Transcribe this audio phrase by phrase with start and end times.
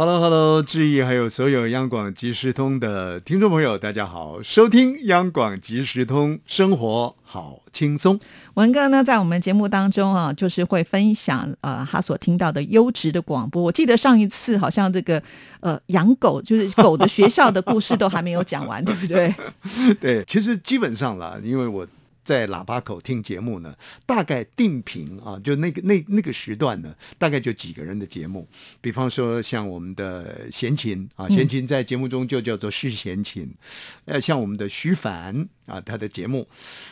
[0.00, 8.18] Hello，Hello，志毅，还有所有央广即时通的听众朋友，大家好，收听央广即时通，生活好轻松。
[8.54, 13.62] 文哥呢，在我们节目当中啊，就是会分享呃他所听到的优质的广播。
[13.62, 15.22] 我记得上一次好像这个
[15.60, 19.34] 呃养狗，就是狗的学校的故事都还没有讲完，对不对？
[20.00, 21.86] 对，其实基本上啦，因为我。
[22.24, 23.74] 在喇叭口听节目呢，
[24.06, 28.48] 大概定频啊，就那个那那个时段呢，大概就几个人的节目。
[28.80, 33.52] 比方说像我们的闲琴啊，闲琴在节目中就叫做是闲琴。
[34.04, 36.48] 呃，像我们的徐凡啊，他的节目，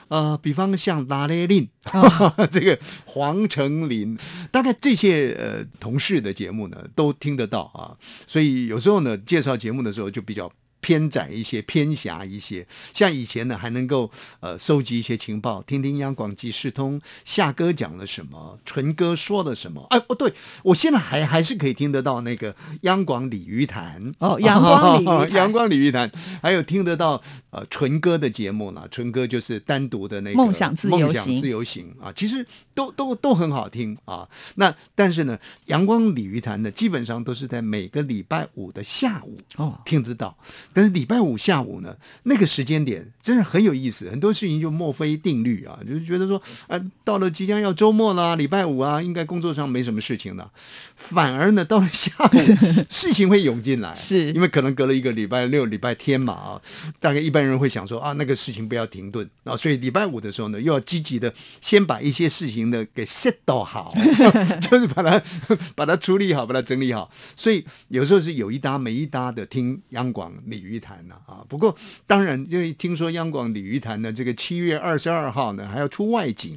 [0.09, 1.69] 呃，比方像拉雷令，
[2.51, 4.19] 这个黄成林，
[4.51, 7.97] 大概这些呃同事的节目呢，都听得到啊。
[8.27, 10.51] 所以有时候呢，介绍节目的时候就比较。
[10.81, 12.67] 偏窄一些，偏狭一些。
[12.93, 19.87] 像以前呢，还能够呃收集一些情报，听听央广即时通夏哥讲了什么，纯哥说了什么。
[19.91, 26.11] 哎，不对，我现在还还是可以听得到那个央广鲤鱼潭哦， 阳光鲤鱼潭，阳光鲤鱼潭，
[26.43, 28.87] 还有听得到呃纯哥的节目呢。
[28.91, 34.29] 纯哥就是单独的那个梦想自由行，梦想自由行啊，其实都都都很好听啊。
[34.55, 40.37] 那但是呢，阳光鲤鱼潭呢，基本上都是在每个礼拜五的下午哦听得到。
[40.79, 50.49] 但是礼拜五下午呢，那个时间点真是很有意思，很多事情就墨菲定律啊，就是觉得说，啊，到了即将要周末啦，礼拜五啊，应该工作上没什么事情了，
[50.95, 52.31] 反而呢，到了下午
[52.89, 54.31] 事情会涌进来，是。
[54.31, 56.63] 因为可能隔了一个礼拜六、礼拜天嘛啊，
[57.01, 63.93] 大概一般人会想说啊，那个事情不要停顿啊，所以礼拜五的时候呢，又要积极的先把一些事情呢给 set 到好，
[64.63, 65.21] 就是把它
[65.75, 71.73] 把它处理好，把它整理好，所以有时候是有一搭没一搭的听央广鲤鱼潭呢啊，不过
[72.05, 76.57] 当然因为听说央广鲤鱼潭呢，这个七月二十二号呢还要出外景，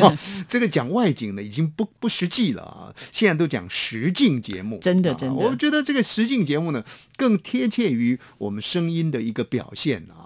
[0.00, 0.16] 啊、
[0.48, 6.84] 这个讲外景呢已经不不实际了啊，现在都讲实境节目，啊真的真的我觉得这个实境节目呢
[7.16, 10.19] 更贴切于我们声音的一个表现啊。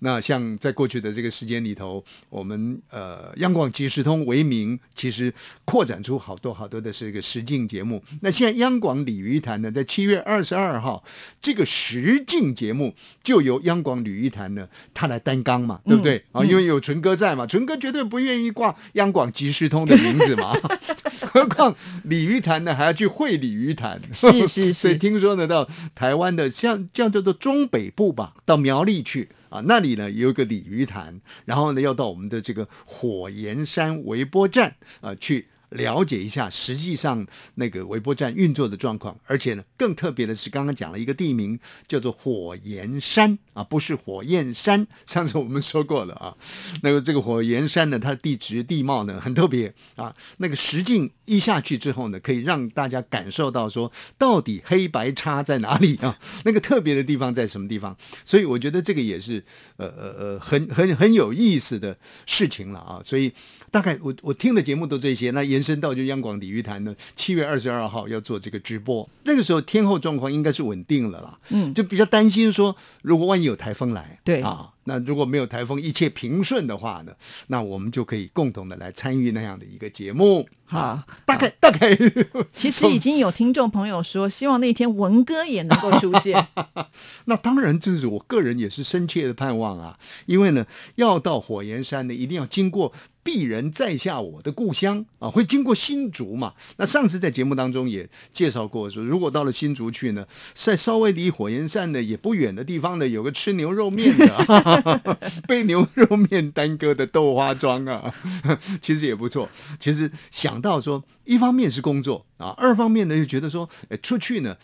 [0.00, 5.32] 那像在过去的这个时间里头，我们呃央广即时通为名，其实
[5.64, 8.02] 扩展出好多好多的是一个实境节目。
[8.22, 11.04] 那现在央广鲤鱼潭呢，在七月二十二号
[11.40, 16.44] 这个实境节目就由央广鲤鱼潭呢他来担纲嘛，对不对、啊？
[16.44, 20.56] 因为有纯哥在嘛，纯哥绝对不愿意挂央广即时通的名字嘛，
[21.28, 21.74] 何况
[22.04, 35.49] 鲤鱼潭呢还要去会鲤鱼潭，是是所以，听说呢，到台湾的像叫叫做中北部吧，到苗栗去啊，那里呢有一个鲤鱼潭，然后呢要到我们的这个火焰山微波站啊去。
[35.70, 44.86] 了解一下实际上那个微波站运作的状况，而且呢，更特别的是，刚刚讲了一个地名叫做火焰山啊，不是火焰山。
[45.06, 46.36] 上次我们说过了啊，
[46.82, 56.18] 那个这个火焰山呢，它的地质地貌呢很特别啊，那个实境一下去之后呢，可以让大家感受到说，到底黑白差在哪里啊？
[56.44, 57.96] 那个特别的地方在什么地方？
[58.24, 59.44] 所以我觉得这个也是
[59.76, 63.00] 呃呃呃很很很有意思的事情了啊。
[63.04, 63.32] 所以
[63.70, 74.70] 大概我我听的节目都这些，那延伸到就央广鲤鱼潭呢，七月二十二号要做这个直播，那个时候天候状况应该是稳定了啦，嗯，就比较担心说，如果万一有台风来，对啊。
[74.84, 77.12] 那如果没有台风，一切平顺的话呢，
[77.48, 80.48] 那我们就可以共同的来参与那样的一个节目。
[80.64, 81.96] 好，大概大概，
[82.52, 86.44] 其实已经有听众朋友说，希望那天文哥也能够出现。
[87.26, 89.96] 那当然，这是我个人也是深切的盼望啊。
[90.26, 90.66] 因为呢，
[90.96, 92.92] 要到火焰山呢，一定要经过
[93.22, 96.54] 鄙人在下我的故乡啊，会经过新竹嘛。
[96.78, 105.00] 那上次在节目当中也介绍过说，如果到了新竹去呢，在稍微离火焰山呢也不远的地方呢，有个吃牛肉面的、啊，
[105.46, 108.14] 被牛肉面耽搁的豆花庄啊，
[108.80, 109.48] 其实也不错。
[109.78, 114.56] 其实想到说，一方面是工作啊，二方面呢又觉得说，呃，出去呢，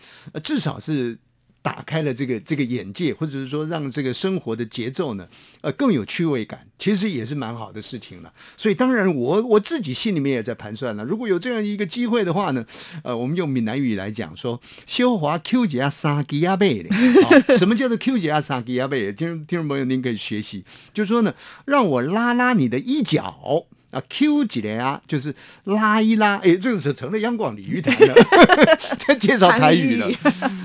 [0.43, 1.19] 至少是。
[1.67, 5.27] 打开了这个这个眼界，或者是说让这个生活的节奏呢，
[5.63, 8.33] 呃，更有趣味感，其实也是蛮好的事情了。
[8.57, 12.65] 所以当然我我自己心里面也在盘算了，如果有这样一个机会的话呢，
[13.03, 19.13] 呃，我们用闽南语来讲说，修华 Q 姐啊三吉亚贝的，啊 什么叫做 Q 姐啊三吉亚贝？
[19.13, 20.65] 听听众朋友您可以学习，
[20.95, 21.35] 就是说呢，
[21.65, 23.67] 让我拉拉你的衣角。
[23.97, 25.35] 啊，Q 几连啊，就是
[25.65, 28.15] 拉一拉，哎，这个是成了央广鲤鱼台了，
[29.01, 30.11] 在介绍台语了。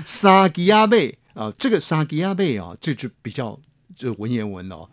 [0.04, 3.58] 沙吉亚贝啊，这个沙吉亚贝啊，这就比较
[3.96, 4.86] 这文言文哦，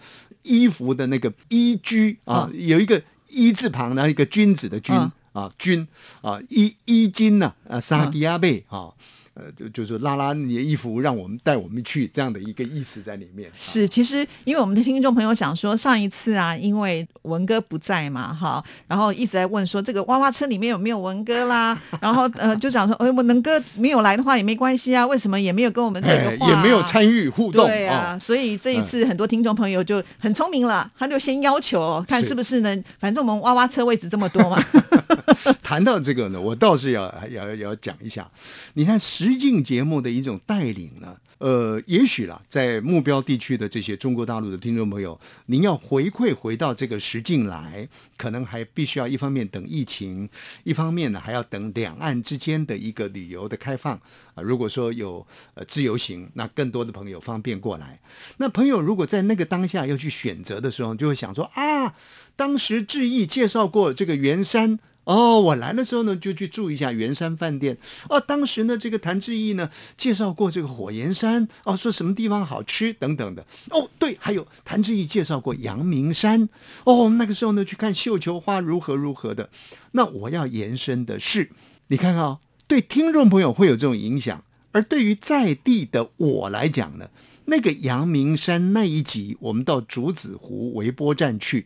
[0.44, 5.85] 衣服的那个衣居啊，有一个一字旁，然后一个君子的君嗯啊，君
[6.21, 8.94] 啊，衣衣襟呐，啊，沙吉亚贝啊。
[9.34, 13.50] 呃，就就是拉拉你的衣服，让我们带我们去这样的一个意思在里面。
[13.50, 34.64] 啊是，其实因为我们的听众朋友想说，上一次啊，因为文哥不在嘛，哈，然后一直在问说这个娃娃车里面有没有文哥啦， 然后呃就讲说，哎，我能哥没有来的话也没关系啊，为什么也没有跟我们对也没有参与互动对啊，所以这一次很多听众朋友就很聪明了，他就先要求、哦、看是是不是呢，反正我们娃娃车位置这么多嘛，
[35.64, 38.30] 谈到这个呢，我倒是要要要讲一下，
[38.76, 47.86] 你看实境节目的一种带领呢，呃，也许啦，在目标地区的这些中国大陆的听众朋友，您要回馈回到这个实境来，
[48.16, 50.30] 可能还必须要一方面等疫情，
[50.63, 54.00] 一方面呢还要等两岸之间的一个旅游的开放
[54.36, 58.00] 啊、如果说有呃自由行，那更多的朋友方便过来。
[58.38, 61.94] 那朋友如果在那个当下要去选择的时候，就会想说啊，
[62.38, 64.80] 当时志毅介绍过这个圆山。
[65.09, 67.75] 哦，我来的时候呢，就去住一下圆山饭店。
[68.09, 69.67] 哦，当时呢，这个谭志毅呢
[69.97, 73.44] 介绍过这个火焰山，哦，说什么地方好吃等等的。
[73.71, 76.47] 哦，对，还有谭志毅介绍过阳明山。
[76.83, 79.50] 哦，那个时候呢去看绣球花如何如何的。
[79.94, 81.50] 那我要延伸的是，
[81.88, 87.09] 你看看哦，对听众朋友会有这种影响，而对于在地的我来讲呢，
[87.45, 91.65] 那个阳明山那一集，我们到竹子湖微波站去，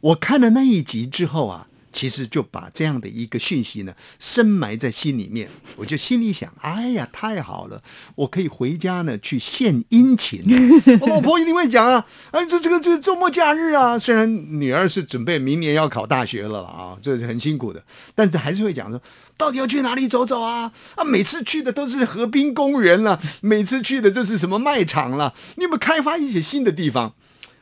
[0.00, 5.48] 我看了那一集之后啊，其实就把这样的一个讯息呢深埋在心里面。
[5.76, 7.82] 我就心里想，哎呀，太好了，
[8.14, 10.44] 我可以回家呢去献殷勤。
[11.00, 17.82] 我老婆一定会讲啊，哎，这这个这个周末假日啊，虽然女儿是准备明年要考大学了啊，这是很辛苦的，
[18.14, 19.00] 但是还是会讲说，
[19.38, 20.70] 到底要去哪里走走啊？
[20.96, 27.14] 啊，每次去的都是河滨公园了，每次去的就是什么卖场了，你有没有开发一些新的地方？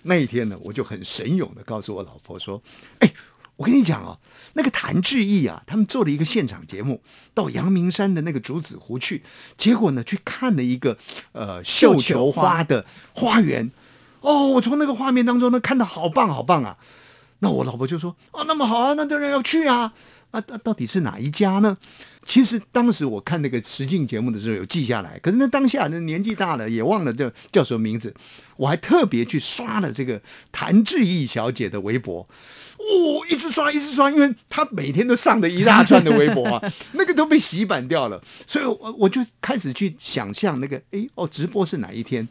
[0.07, 2.63] 那一天呢，我就很神勇的告诉我老婆说
[3.01, 3.11] ：“哎，
[3.57, 4.19] 我跟你讲哦，
[4.55, 7.03] 那个谭志毅啊，他们做了一个现场节目，
[7.35, 9.23] 到阳明山的那个竹子湖去，
[9.57, 10.99] 结果呢，去看了一个
[11.33, 12.85] 呃绣球花的
[13.15, 13.71] 花园。
[14.21, 16.79] 哦，我从那个画面当中呢，看到好棒好棒啊！
[17.41, 19.93] 那我老婆就说：哦，那么好啊，那当然要去啊！
[20.35, 21.77] 啊，到到底是哪一家呢？
[22.27, 28.13] 其实当时我看那个实境节目的时候有记下来，可是那当下那年纪大了也忘了叫叫什么名字，
[28.57, 30.21] 我还特别去刷了这个
[30.51, 32.27] 谭志毅小姐的微博，
[32.79, 42.27] 哦，一直刷一直刷，因为她每天都上的一大串的微博啊， 那个都被洗版掉了，所以我我就开始去想象那个，诶，哦，直播是哪一天？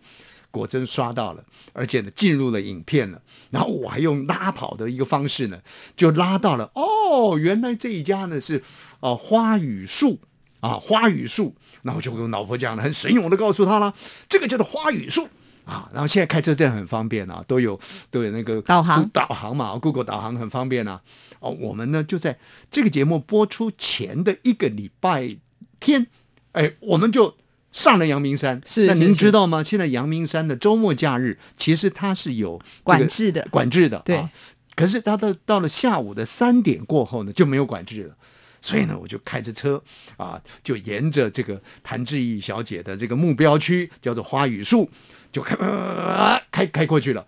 [0.54, 3.20] 果真刷到了，而且呢进入了影片了，
[3.50, 5.60] 然后我还用拉跑的一个方式呢，
[5.98, 8.64] 就拉到了哦，原来这一家呢是
[9.00, 10.20] 呃花语树
[10.60, 13.94] 啊花语树，那我就跟我老婆讲了，很神勇的告诉她了，
[14.30, 15.28] 这个叫做花语树。
[15.66, 17.80] 啊，然后现在开车真的很方便啊，都有
[18.12, 21.02] 都有那个导航导航嘛，Google 导航很方便啊。
[21.40, 22.38] 哦，我们呢就在
[22.70, 25.38] 这个节目播出前的一个礼拜
[25.80, 26.08] 天，
[26.52, 27.38] 哎，我们就
[27.74, 28.62] 上了阳明山。
[28.66, 29.62] 是那您知道吗？
[29.62, 34.02] 现在阳明山的周末假日其实它是有这个管制的管制的。
[34.06, 34.32] 对啊
[34.76, 38.16] 可是它到到了下午的三点过后呢，就没有管制了。
[38.60, 39.84] 所以呢，我就开着车
[40.16, 44.90] 啊，就沿着这个谭志毅小姐的这个目标区，叫做花语树，
[45.32, 47.26] 就开、呃、开开过去了。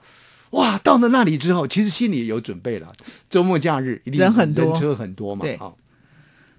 [0.52, 2.92] 哇，到了那里之后，其实心里也有准备了，
[3.30, 5.74] 周末假日一定是人很多人车很多嘛，对啊。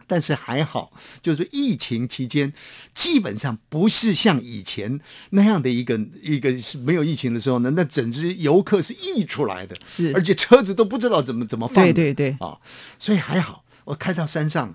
[0.07, 2.53] 但是还好，就是疫情期间，
[2.95, 10.13] 基本上不是像以前那样的一个一个是没有疫情的时候呢，那整只游客是溢出来的，是。
[10.15, 12.37] 而且车子都不知道怎么怎么放的，对对对。
[12.47, 12.59] 啊，
[12.99, 14.75] 所以还好，我开到山上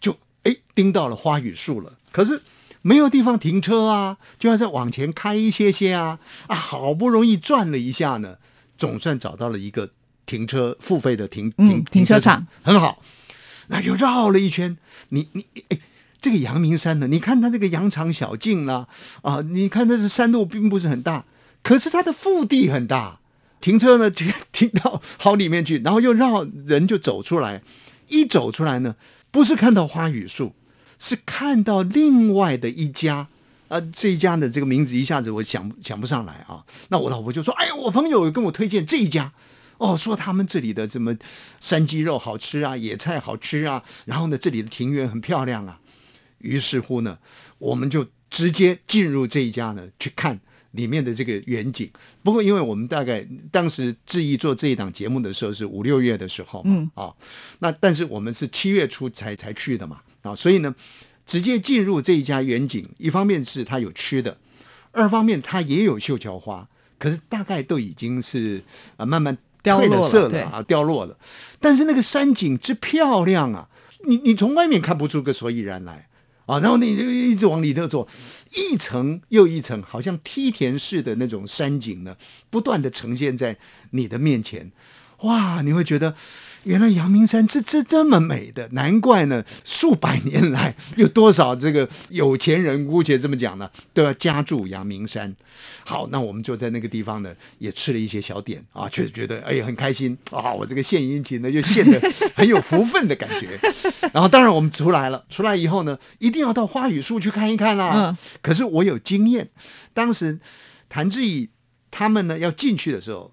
[0.00, 2.42] 就哎盯到了花语树了，可是
[2.82, 8.36] 没有地方停车啊，就要再往前开一些些啊啊，好不容易转了一下呢，
[8.76, 9.90] 总算找到了一个
[10.26, 12.38] 停车付费的停嗯停停车场。
[12.38, 13.00] 场，很好。
[13.72, 14.76] 那就绕了一圈，
[15.08, 15.78] 你你哎，
[16.20, 17.06] 这个阳明山呢？
[17.08, 18.86] 你看它这个羊肠小径啦、
[19.22, 21.24] 啊，你看它的山路并不是很大，
[21.62, 23.18] 可是它的腹地很大，
[23.62, 27.62] 停车呢就 停到好里面去，然后又绕人就走出来，
[28.08, 28.94] 一走出来呢，
[29.30, 30.52] 不是看到花语树，
[30.98, 33.28] 是看到另外的一家。
[33.68, 36.62] 啊，这一家的这个名字一下子我想想不上来啊。
[36.90, 39.32] 那我老婆就说：“哎呀，我朋友跟我推荐这一家，
[39.82, 41.12] 哦，说他们这里的什么
[41.60, 45.80] 山鸡肉好吃啊，野菜好吃啊，然后呢，这里的庭园很漂亮啊。
[46.38, 47.18] 于是乎呢，
[47.58, 50.38] 我们就直接进入这一家呢，去看
[50.70, 51.90] 里面的这个远景。
[52.22, 57.12] 不过，因为我们大概当时志毅做这一档节目的时候是五六月的时候嘛，嗯啊，
[57.58, 60.72] 那但是我们是七月初才才去的嘛，啊，所以呢，
[61.26, 64.38] 直接进入这一家远景，一方面是它有吃的。
[64.92, 68.62] 二方面它也有绣球花，可是大概都已经是
[68.96, 71.16] 啊慢慢凋褪了色了啊，掉落了。
[71.60, 73.68] 但是那个山景之漂亮啊，
[74.06, 76.08] 你你从外面看不出个所以然来
[76.46, 78.08] 啊，然后你就一直往里头走，
[78.54, 82.16] 一层又一层，好像梯田式的那种山景呢，
[82.50, 83.56] 不断的呈现在
[83.90, 84.72] 你的面前，
[85.20, 86.14] 哇，你会觉得。
[86.64, 89.44] 原来阳明山是这这么美的，难怪呢！
[89.64, 95.34] 数百年来有多少这个有钱人，姑且这么讲呢，都要家住阳明山。
[95.84, 100.52] 好，那我们就在那个地方呢，也吃了一些小点啊，确实觉得哎呀很开心啊！
[100.52, 102.00] 我这个献殷勤呢，就献的
[102.36, 103.58] 很有福分的感觉。
[104.14, 107.92] 然后当然我们出来了，出来以后呢，一定要到花语树去看一看啦。
[107.94, 109.50] 嗯可是我有经验，
[109.92, 110.38] 当时
[110.88, 111.50] 谭志毅
[111.90, 113.32] 他们呢要进去的时候。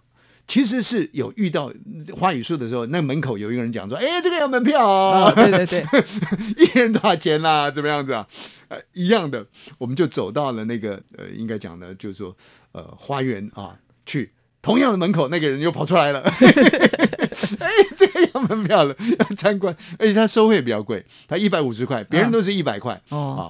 [0.49, 1.71] 其实是有遇到
[2.17, 5.27] 花语树的时候，那门口有一个人讲说：“哎，这个要门票哦。
[5.27, 5.85] 哦，对对对，
[6.57, 8.27] 一人多少钱啦、怎么样子啊？
[8.67, 9.45] 呃，一样的，
[9.77, 12.35] 我们就走到了那个呃，应该讲的，就是说
[12.71, 13.77] 呃，花园啊，
[14.07, 16.21] 去同样的门口，那个人又跑出来了。
[17.59, 23.41] 哎，这个要门票了，要参观，而且他收费比较贵，他一百五十块，别人都是一百块哦啊。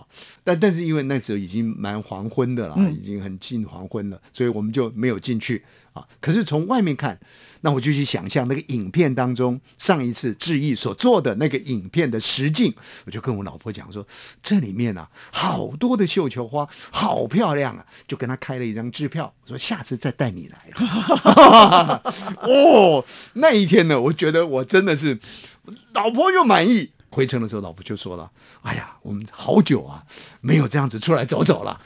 [0.44, 6.06] 但但是因为那时候已经蛮黄昏的了，嗯已经很近黄昏了，所以我们就没有进去啊。
[6.20, 7.20] 可是从外面看，
[7.62, 12.74] 那我就去想象那个影片当中上一次志毅所做的那个影片的实境，
[13.06, 14.06] 我就跟我老婆讲说，
[14.42, 20.58] 这里面啊好多的绣球花，好漂亮啊，就跟他开了一张支票，我说下次再带你来。
[22.42, 23.04] 哦，
[23.34, 25.20] 那一天呢，我觉得我真的是
[25.94, 26.92] 老婆又满意。
[27.12, 28.30] 回程的时候，老婆就说了
[28.62, 30.04] ：“哎呀，我们好久啊，
[30.42, 31.82] 没有这样子出来走走了。”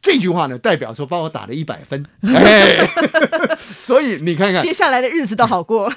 [0.00, 2.06] 这句话呢，代表说帮我打了一百分。
[2.22, 2.88] 哎，
[3.76, 5.92] 所以你看看接下来的日子都好过。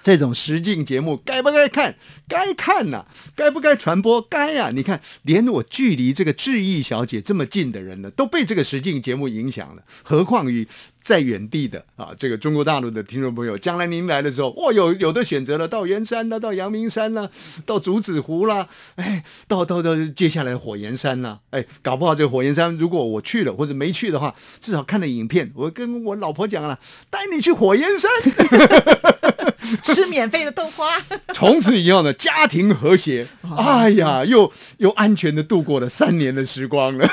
[0.00, 1.96] 这种实境节目该不该看？
[2.28, 4.22] 该看呐、该不该传播？
[4.22, 10.66] 该呀、你看，连我距离这个志毅小姐这么近的人呢，都被这个实境节目影响了，何况于
[11.02, 17.28] 在原地的啊，这个中国大陆的听众朋友，将来您来的时候，哇，有有的选择了，到圆山啦，到阳明山啦，
[17.64, 26.78] 到竹子湖啦，哎，到到到接下来火焰山啦，哎，搞不好这个火焰山，如果我去了或者没去的话，至少看了影片，我跟我老婆讲了，
[27.10, 28.10] 带你去火焰山。
[29.82, 30.98] 吃免费的豆花，
[31.34, 33.26] 从此以后呢，家庭和谐，
[33.56, 37.06] 哎呀，又又安全的度过了三年的时光了。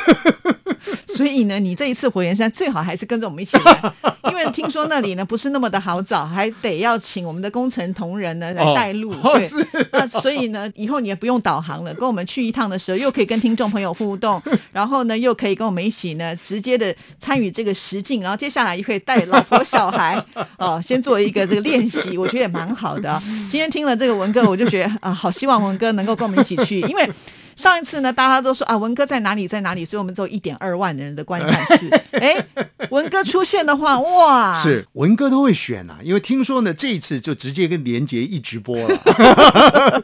[1.17, 3.93] 所以呢，你这一次火焰山最好还是跟着我们一起来，
[4.29, 9.13] 因为听说那里呢不是那么的好找，还得要请我们的工程同仁呢来带路。
[9.15, 9.50] 对，
[9.93, 14.41] 那所以呢，以后你也不用导航了，跟我们去一趟的时候，又可以跟听众朋友互动，
[14.72, 20.22] 然后呢，又可以跟我们一起呢直接的参与这个实境，然后接下来又可以带老婆小孩
[20.57, 27.10] 哦，先做一个这个练习，我觉得也蛮好的啊、今天听了这个文哥，我就觉得啊，好希望文哥能够跟我们一起去，因为。
[27.56, 31.90] 上一次呢，大家都说啊，文哥在哪里，在哪里，所以我们只有一点二万人的观看次。
[32.20, 32.46] 哎，
[32.90, 39.00] 文哥出现的话，哇，是文哥都会选啊，因为听说呢，这一次就直接跟连杰一直播了，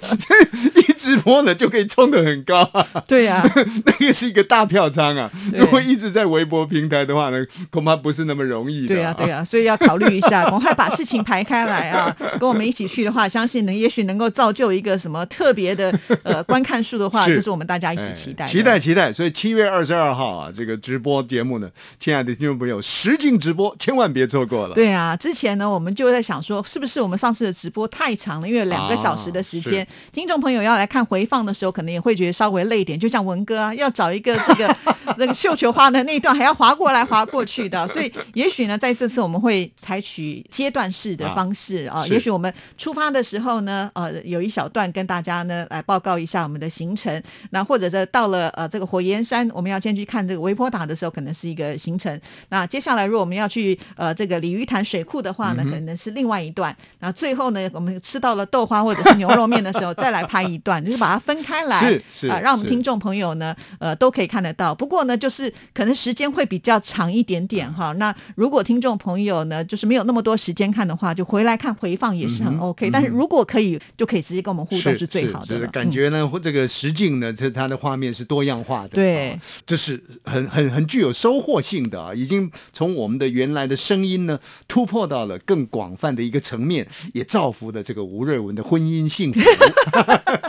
[0.76, 3.44] 一直播呢就可以冲得很高、啊，对呀、
[3.86, 5.30] 那个是一个大票仓啊。
[5.54, 12.16] 如果一直在微博平台的话呢，恐怕不是那么容易的、对呀、对呀、所以要考虑一下，赶快把事情排开来啊！
[12.40, 15.94] 跟我们一起去的话，相信能，也许能够造就一个什么特别的
[16.24, 19.12] 呃观看数的话，是这是我们大家一起哎期待的、期待期待。
[19.12, 21.70] 所以七月二十二号啊，这个直播节目呢，
[22.00, 24.76] 亲爱的听众朋友，实景直播千万别错过了。
[24.76, 28.48] 对啊，之前呢，我们就在想说，是不是我们上次的直播太长了？
[28.48, 33.00] 因为两个小时的时间，啊听众朋友要来看回放的时候，可能也会觉得稍微累一点。
[33.00, 34.76] 就像文哥啊，要找一个这个
[35.18, 47.22] 那个绣球花的那一段，还要划过来划过去的， 所以也许呢，在这次我们会采取阶段式的方式啊，是也许我们出发的时候呢，呃，有一小段跟大家呢来报告一下我们的行程，
[47.52, 52.20] 那或者是到了呃这个火焰山，我们要先去看这个微波塔的时候，可能是一个行程。
[52.50, 56.76] 那接下来如果我们要去呃这个鲤鱼潭水库的话嗯呢，可能是另外一段。
[57.00, 64.74] 然后最后呢，我们吃到了豆花或者是牛肉面的时候， 再来拍一段，就是把它分开来，是是啊，让我们听众朋友呢呃都可以看得到。
[64.76, 67.94] 不过呢，就是可能时间会比较长一点点哈。
[67.94, 75.68] 那如果听众朋友呢就是没有那么多时间看的话，就回来看回放也是很 OK、但是如果可以，就可以直接跟我们互动是最好的了。
[75.68, 84.38] 感觉呢，或这个实境呢，这它的画面是多样化的，对啊这是很很很具有收获性的啊，已经从我们的原来的声音呢，
[84.68, 89.40] 突破到了更广泛的一个层面，也造福了这个吴瑞文的婚姻幸福。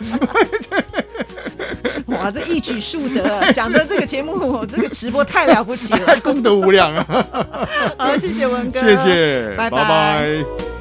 [0.00, 0.18] 嗯
[2.06, 6.18] 哇，这一举数得，讲的这个节目，这个直播太了不起了。
[6.20, 7.04] 功德无量啊！
[7.96, 10.71] 好，谢谢文哥，谢谢，拜拜拜